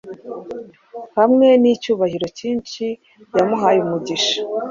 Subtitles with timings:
[1.17, 2.87] hamwe nicyubahiro cyishi
[3.35, 4.37] yamuhaye umugisha